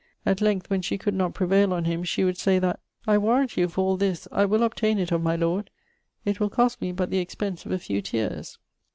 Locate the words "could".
0.97-1.13